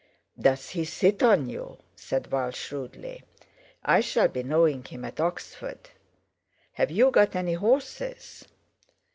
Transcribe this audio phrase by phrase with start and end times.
[0.39, 3.21] "Does he sit on you?" said Val shrewdly.
[3.85, 5.91] "I shall be knowing him at Oxford.
[6.71, 8.43] Have you got any horses?"